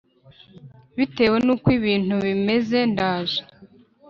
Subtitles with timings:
[0.97, 3.41] bitewe n uko ibintu bimeze ndaje